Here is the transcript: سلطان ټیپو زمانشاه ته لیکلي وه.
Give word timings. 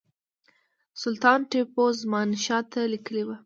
سلطان 1.01 1.39
ټیپو 1.49 1.83
زمانشاه 2.01 2.59
ته 2.71 2.79
لیکلي 2.93 3.23
وه. 3.25 3.35